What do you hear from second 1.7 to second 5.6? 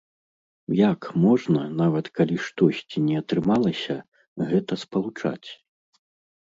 нават калі штосьці не атрымалася, гэта спалучаць?